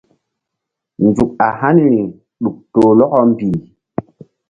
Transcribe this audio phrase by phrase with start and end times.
[1.05, 2.01] Nzuk a haniri
[2.41, 3.55] ɗuk toh lɔkɔ mbih.